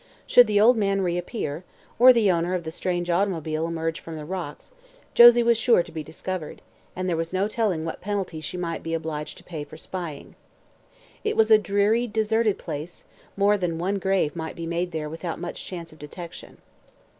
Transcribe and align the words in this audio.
Should 0.25 0.47
the 0.47 0.59
old 0.59 0.77
man 0.77 1.03
reappear 1.03 1.63
or 1.99 2.11
the 2.11 2.31
owner 2.31 2.55
of 2.55 2.63
the 2.63 2.71
strange 2.71 3.11
automobile 3.11 3.67
emerge 3.67 3.99
from 3.99 4.15
the 4.17 4.25
rocks 4.25 4.71
Josie 5.13 5.43
was 5.43 5.59
sure 5.59 5.83
to 5.83 5.91
be 5.91 6.01
discovered, 6.01 6.63
and 6.95 7.07
there 7.07 7.15
was 7.15 7.31
no 7.31 7.47
telling 7.47 7.85
what 7.85 8.01
penalty 8.01 8.41
she 8.41 8.57
might 8.57 8.81
be 8.81 8.95
obliged 8.95 9.37
to 9.37 9.43
pay 9.43 9.63
for 9.63 9.77
spying. 9.77 10.33
It 11.23 11.37
was 11.37 11.51
a 11.51 11.59
dreary, 11.59 12.07
deserted 12.07 12.57
place; 12.57 13.03
more 13.37 13.59
than 13.59 13.77
one 13.77 13.99
grave 13.99 14.35
might 14.35 14.55
be 14.55 14.65
made 14.65 14.91
there 14.91 15.07
without 15.07 15.37
much 15.39 15.63
chance 15.65 15.93
of 15.93 15.99
detection. 15.99 16.57